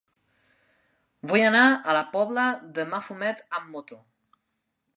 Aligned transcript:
Vull 1.33 1.43
anar 1.49 1.65
a 1.69 1.95
la 1.97 2.01
Pobla 2.15 2.45
de 2.79 2.87
Mafumet 2.95 3.45
amb 3.59 3.69
moto. 3.77 3.99